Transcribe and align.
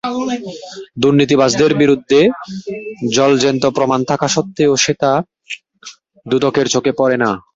দুর্নীতিবাজদের 1.01 1.71
বিরুদ্ধে 1.75 2.19
জলজ্যান্ত 3.15 3.63
প্রমাণ 3.77 3.99
থাকা 4.03 4.27
সত্ত্বেও 4.27 4.73
সেটা 4.77 5.11
দুদকের 6.25 6.67
চোখে 6.69 6.91
পড়ে 6.99 7.17
না। 7.17 7.29